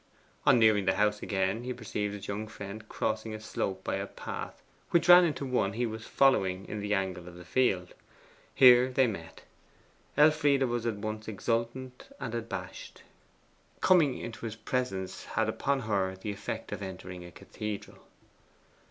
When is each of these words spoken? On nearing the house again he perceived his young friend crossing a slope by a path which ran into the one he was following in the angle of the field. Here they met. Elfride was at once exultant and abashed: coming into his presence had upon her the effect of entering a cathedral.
On 0.47 0.57
nearing 0.57 0.85
the 0.85 0.95
house 0.95 1.21
again 1.21 1.63
he 1.63 1.73
perceived 1.73 2.15
his 2.15 2.27
young 2.27 2.47
friend 2.47 2.89
crossing 2.89 3.35
a 3.35 3.39
slope 3.39 3.83
by 3.83 3.97
a 3.97 4.07
path 4.07 4.63
which 4.89 5.07
ran 5.07 5.23
into 5.23 5.43
the 5.45 5.51
one 5.51 5.73
he 5.73 5.85
was 5.85 6.07
following 6.07 6.65
in 6.65 6.79
the 6.79 6.95
angle 6.95 7.27
of 7.27 7.35
the 7.35 7.45
field. 7.45 7.93
Here 8.55 8.89
they 8.89 9.05
met. 9.05 9.43
Elfride 10.17 10.63
was 10.63 10.87
at 10.87 10.95
once 10.95 11.27
exultant 11.27 12.09
and 12.19 12.33
abashed: 12.33 13.03
coming 13.79 14.17
into 14.17 14.45
his 14.47 14.55
presence 14.55 15.25
had 15.25 15.47
upon 15.47 15.81
her 15.81 16.15
the 16.15 16.31
effect 16.31 16.71
of 16.71 16.81
entering 16.81 17.23
a 17.23 17.29
cathedral. 17.29 17.99